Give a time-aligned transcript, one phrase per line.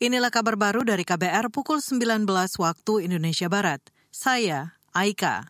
[0.00, 2.24] Inilah kabar baru dari KBR pukul 19
[2.56, 3.84] waktu Indonesia Barat.
[4.08, 5.44] Saya, Aika.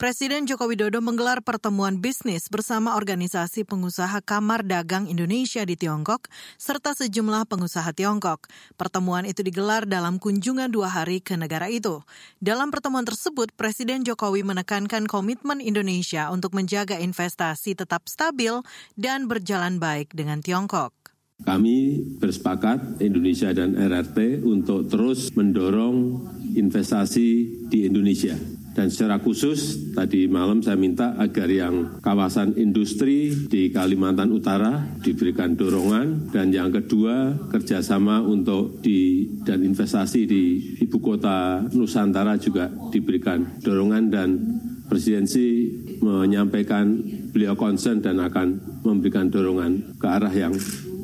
[0.00, 6.96] Presiden Joko Widodo menggelar pertemuan bisnis bersama organisasi pengusaha Kamar Dagang Indonesia di Tiongkok serta
[6.96, 8.48] sejumlah pengusaha Tiongkok.
[8.80, 12.00] Pertemuan itu digelar dalam kunjungan dua hari ke negara itu.
[12.40, 18.64] Dalam pertemuan tersebut, Presiden Jokowi menekankan komitmen Indonesia untuk menjaga investasi tetap stabil
[18.96, 20.99] dan berjalan baik dengan Tiongkok.
[21.44, 26.20] Kami bersepakat Indonesia dan RRT untuk terus mendorong
[26.54, 27.28] investasi
[27.70, 28.36] di Indonesia.
[28.70, 35.58] Dan secara khusus tadi malam saya minta agar yang kawasan industri di Kalimantan Utara diberikan
[35.58, 40.42] dorongan dan yang kedua kerjasama untuk di dan investasi di
[40.86, 44.28] ibu kota Nusantara juga diberikan dorongan dan
[44.86, 45.66] presidensi
[45.98, 46.94] menyampaikan
[47.34, 50.54] beliau concern dan akan memberikan dorongan ke arah yang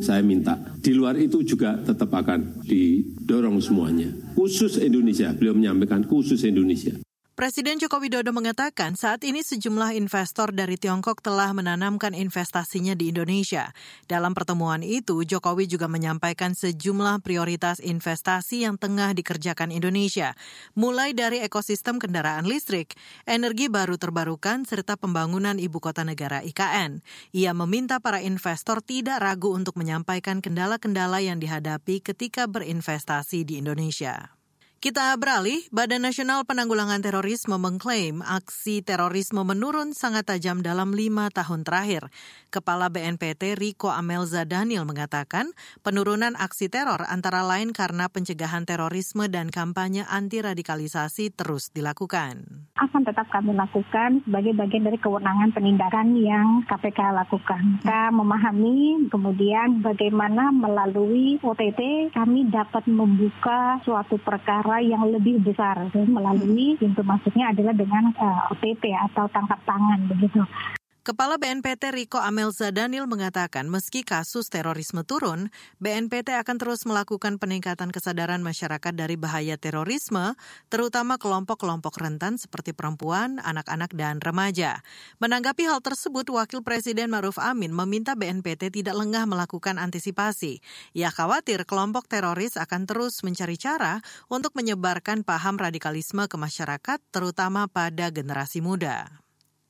[0.02, 0.58] saya minta.
[0.76, 4.10] Di luar itu juga tetap akan didorong semuanya.
[4.36, 7.05] Khusus Indonesia, beliau menyampaikan khusus Indonesia.
[7.36, 13.76] Presiden Joko Widodo mengatakan saat ini sejumlah investor dari Tiongkok telah menanamkan investasinya di Indonesia.
[14.08, 20.32] Dalam pertemuan itu, Jokowi juga menyampaikan sejumlah prioritas investasi yang tengah dikerjakan Indonesia,
[20.72, 22.96] mulai dari ekosistem kendaraan listrik,
[23.28, 27.04] energi baru terbarukan, serta pembangunan ibu kota negara IKN.
[27.36, 34.35] Ia meminta para investor tidak ragu untuk menyampaikan kendala-kendala yang dihadapi ketika berinvestasi di Indonesia.
[34.76, 41.64] Kita beralih, Badan Nasional Penanggulangan Terorisme mengklaim aksi terorisme menurun sangat tajam dalam lima tahun
[41.64, 42.12] terakhir.
[42.52, 49.48] Kepala BNPT Riko Amelza Daniel mengatakan penurunan aksi teror antara lain karena pencegahan terorisme dan
[49.48, 52.68] kampanye anti-radikalisasi terus dilakukan.
[53.16, 57.80] Tetap kami lakukan sebagai bagian dari kewenangan penindakan yang KPK lakukan.
[57.80, 66.76] Kita memahami kemudian bagaimana melalui OTT kami dapat membuka suatu perkara yang lebih besar melalui
[66.76, 70.44] pintu masuknya adalah dengan uh, eh, OTT atau tangkap tangan begitu.
[71.06, 77.94] Kepala BNPT Riko Amelza Daniel mengatakan meski kasus terorisme turun, BNPT akan terus melakukan peningkatan
[77.94, 80.34] kesadaran masyarakat dari bahaya terorisme,
[80.66, 84.82] terutama kelompok-kelompok rentan seperti perempuan, anak-anak, dan remaja.
[85.22, 90.58] Menanggapi hal tersebut, Wakil Presiden Maruf Amin meminta BNPT tidak lengah melakukan antisipasi.
[90.90, 97.70] Ia khawatir kelompok teroris akan terus mencari cara untuk menyebarkan paham radikalisme ke masyarakat, terutama
[97.70, 99.25] pada generasi muda.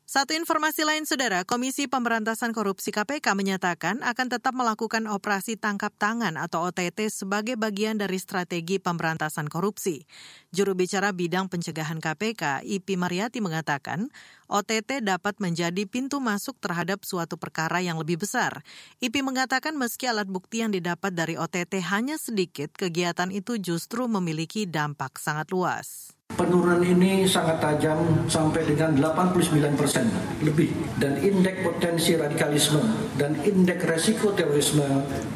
[0.06, 6.39] Satu informasi lain, Saudara, Komisi Pemberantasan Korupsi KPK menyatakan akan tetap melakukan operasi tangkap tangan
[6.39, 10.06] atau OTT sebagai bagian dari strategi pemberantasan korupsi.
[10.55, 14.06] Juru bicara bidang pencegahan KPK, Ipi Mariati mengatakan,
[14.47, 18.62] OTT dapat menjadi pintu masuk terhadap suatu perkara yang lebih besar.
[19.03, 24.71] Ipi mengatakan meski alat bukti yang didapat dari OTT hanya sedikit, kegiatan itu justru memiliki
[24.71, 26.16] dampak sangat luas.
[26.36, 30.04] Penurunan ini sangat tajam sampai dengan 89 persen
[30.44, 30.69] lebih.
[31.00, 32.84] Dan indeks potensi radikalisme
[33.16, 34.84] dan indeks resiko terorisme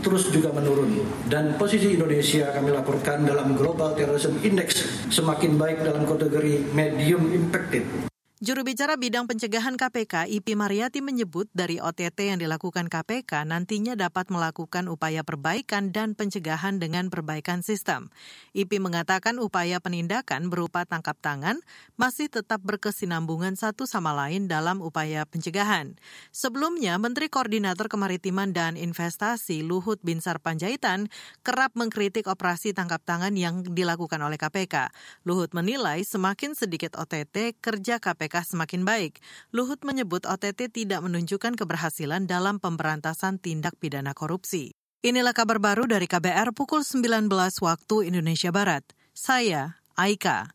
[0.05, 1.01] terus juga menurun.
[1.25, 8.11] Dan posisi Indonesia kami laporkan dalam Global Terrorism Index semakin baik dalam kategori medium impacted
[8.41, 14.33] Juru bicara bidang pencegahan KPK, Ipi Mariati menyebut dari OTT yang dilakukan KPK nantinya dapat
[14.33, 18.09] melakukan upaya perbaikan dan pencegahan dengan perbaikan sistem.
[18.57, 21.61] Ipi mengatakan upaya penindakan berupa tangkap tangan
[22.01, 26.01] masih tetap berkesinambungan satu sama lain dalam upaya pencegahan.
[26.33, 31.13] Sebelumnya, Menteri Koordinator Kemaritiman dan Investasi Luhut Binsar Panjaitan
[31.45, 34.89] kerap mengkritik operasi tangkap tangan yang dilakukan oleh KPK.
[35.29, 39.19] Luhut menilai semakin sedikit OTT kerja KPK KPK semakin baik.
[39.51, 44.71] Luhut menyebut OTT tidak menunjukkan keberhasilan dalam pemberantasan tindak pidana korupsi.
[45.03, 47.27] Inilah kabar baru dari KBR pukul 19
[47.67, 48.87] waktu Indonesia Barat.
[49.11, 50.55] Saya, Aika.